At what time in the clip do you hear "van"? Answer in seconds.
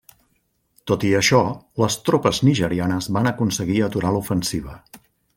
3.17-3.33